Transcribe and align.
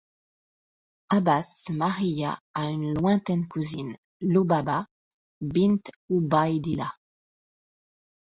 Abbas 1.09 1.59
se 1.63 1.73
maria 1.73 2.39
à 2.55 2.63
une 2.71 2.95
lointaine 2.95 3.47
cousine, 3.47 3.95
Lubaba 4.19 4.83
bint 5.41 5.83
Ubaydillah. 6.09 6.97